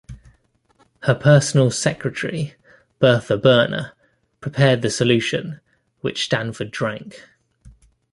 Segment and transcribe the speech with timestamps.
[1.03, 2.55] Her personal secretary,
[2.97, 3.91] Bertha Berner,
[4.39, 5.59] prepared the solution,
[5.99, 7.21] which Stanford drank.